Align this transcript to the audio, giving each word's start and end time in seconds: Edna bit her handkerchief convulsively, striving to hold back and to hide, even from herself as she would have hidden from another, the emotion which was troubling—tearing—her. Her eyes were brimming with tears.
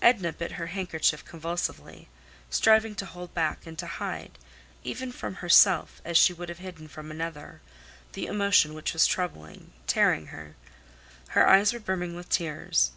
Edna 0.00 0.32
bit 0.32 0.52
her 0.52 0.68
handkerchief 0.68 1.26
convulsively, 1.26 2.08
striving 2.48 2.94
to 2.94 3.04
hold 3.04 3.34
back 3.34 3.66
and 3.66 3.78
to 3.78 3.86
hide, 3.86 4.38
even 4.82 5.12
from 5.12 5.34
herself 5.34 6.00
as 6.06 6.16
she 6.16 6.32
would 6.32 6.48
have 6.48 6.56
hidden 6.60 6.88
from 6.88 7.10
another, 7.10 7.60
the 8.14 8.24
emotion 8.24 8.72
which 8.72 8.94
was 8.94 9.06
troubling—tearing—her. 9.06 10.56
Her 11.28 11.46
eyes 11.46 11.74
were 11.74 11.80
brimming 11.80 12.16
with 12.16 12.30
tears. 12.30 12.92